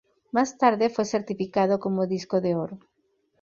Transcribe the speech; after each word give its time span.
Más 0.31 0.57
tarde 0.57 0.89
fue 0.89 1.05
certificado 1.05 1.79
como 1.79 2.07
disco 2.07 2.41
de 2.41 2.55
oro. 2.55 2.79